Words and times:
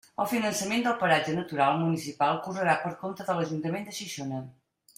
El 0.21 0.27
finançament 0.29 0.85
del 0.87 0.95
Paratge 1.01 1.35
Natural 1.35 1.77
Municipal 1.83 2.41
correrà 2.47 2.75
per 2.87 2.95
compte 3.05 3.29
de 3.29 3.37
l'Ajuntament 3.41 3.87
de 3.91 3.95
Xixona. 3.99 4.41